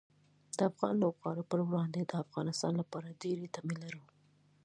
[0.57, 4.03] د افغان لوبغاړو پر وړاندې د افغانستان لپاره ډېرې تمې لرو.